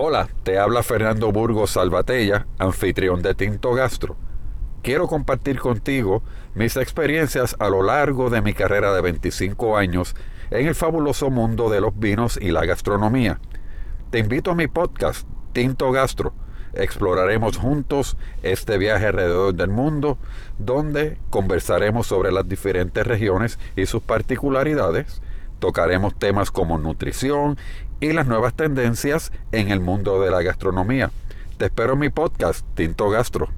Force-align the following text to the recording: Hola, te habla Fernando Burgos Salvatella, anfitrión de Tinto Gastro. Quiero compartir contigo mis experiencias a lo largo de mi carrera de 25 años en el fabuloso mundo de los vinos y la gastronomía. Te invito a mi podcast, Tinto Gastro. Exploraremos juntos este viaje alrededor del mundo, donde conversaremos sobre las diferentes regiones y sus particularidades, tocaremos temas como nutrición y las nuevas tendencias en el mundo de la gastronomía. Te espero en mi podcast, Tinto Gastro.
Hola, 0.00 0.28
te 0.44 0.60
habla 0.60 0.84
Fernando 0.84 1.32
Burgos 1.32 1.72
Salvatella, 1.72 2.46
anfitrión 2.60 3.20
de 3.20 3.34
Tinto 3.34 3.74
Gastro. 3.74 4.14
Quiero 4.80 5.08
compartir 5.08 5.58
contigo 5.58 6.22
mis 6.54 6.76
experiencias 6.76 7.56
a 7.58 7.68
lo 7.68 7.82
largo 7.82 8.30
de 8.30 8.40
mi 8.40 8.52
carrera 8.52 8.94
de 8.94 9.00
25 9.00 9.76
años 9.76 10.14
en 10.52 10.68
el 10.68 10.76
fabuloso 10.76 11.30
mundo 11.30 11.68
de 11.68 11.80
los 11.80 11.98
vinos 11.98 12.38
y 12.40 12.52
la 12.52 12.64
gastronomía. 12.64 13.40
Te 14.12 14.20
invito 14.20 14.52
a 14.52 14.54
mi 14.54 14.68
podcast, 14.68 15.26
Tinto 15.52 15.90
Gastro. 15.90 16.32
Exploraremos 16.74 17.56
juntos 17.56 18.16
este 18.44 18.78
viaje 18.78 19.06
alrededor 19.06 19.54
del 19.54 19.70
mundo, 19.70 20.16
donde 20.60 21.18
conversaremos 21.28 22.06
sobre 22.06 22.30
las 22.30 22.48
diferentes 22.48 23.04
regiones 23.04 23.58
y 23.74 23.86
sus 23.86 24.00
particularidades, 24.00 25.20
tocaremos 25.58 26.14
temas 26.18 26.50
como 26.50 26.78
nutrición 26.78 27.56
y 28.00 28.12
las 28.12 28.26
nuevas 28.26 28.54
tendencias 28.54 29.32
en 29.52 29.70
el 29.70 29.80
mundo 29.80 30.20
de 30.20 30.30
la 30.30 30.42
gastronomía. 30.42 31.10
Te 31.56 31.66
espero 31.66 31.92
en 31.92 32.00
mi 32.00 32.08
podcast, 32.08 32.66
Tinto 32.74 33.08
Gastro. 33.10 33.46